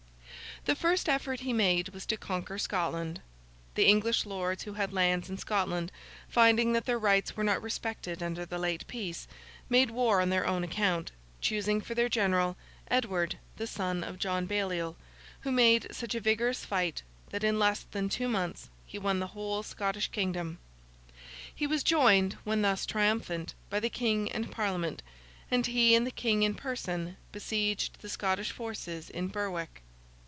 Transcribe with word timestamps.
The 0.65 0.75
first 0.75 1.09
effort 1.09 1.39
he 1.39 1.53
made 1.53 1.89
was 1.89 2.05
to 2.05 2.17
conquer 2.17 2.59
Scotland. 2.59 3.21
The 3.73 3.87
English 3.87 4.27
lords 4.27 4.61
who 4.61 4.73
had 4.73 4.93
lands 4.93 5.27
in 5.27 5.39
Scotland, 5.39 5.91
finding 6.29 6.73
that 6.73 6.85
their 6.85 6.99
rights 6.99 7.35
were 7.35 7.43
not 7.43 7.63
respected 7.63 8.21
under 8.21 8.45
the 8.45 8.59
late 8.59 8.85
peace, 8.87 9.27
made 9.69 9.89
war 9.89 10.21
on 10.21 10.29
their 10.29 10.45
own 10.45 10.63
account: 10.63 11.09
choosing 11.41 11.81
for 11.81 11.95
their 11.95 12.09
general, 12.09 12.57
Edward, 12.91 13.39
the 13.57 13.65
son 13.65 14.03
of 14.03 14.19
John 14.19 14.45
Baliol, 14.45 14.97
who 15.39 15.51
made 15.51 15.87
such 15.95 16.13
a 16.13 16.19
vigorous 16.19 16.63
fight, 16.63 17.01
that 17.31 17.43
in 17.43 17.57
less 17.57 17.79
than 17.89 18.07
two 18.07 18.29
months 18.29 18.69
he 18.85 18.99
won 18.99 19.19
the 19.19 19.25
whole 19.33 19.63
Scottish 19.63 20.09
Kingdom. 20.09 20.59
He 21.55 21.65
was 21.65 21.81
joined, 21.81 22.33
when 22.43 22.61
thus 22.61 22.85
triumphant, 22.85 23.55
by 23.71 23.79
the 23.79 23.89
King 23.89 24.31
and 24.31 24.51
Parliament; 24.51 25.01
and 25.49 25.65
he 25.65 25.95
and 25.95 26.05
the 26.05 26.11
King 26.11 26.43
in 26.43 26.53
person 26.53 27.17
besieged 27.31 27.97
the 27.99 28.09
Scottish 28.09 28.51
forces 28.51 29.09
in 29.09 29.27
Berwick. 29.27 29.81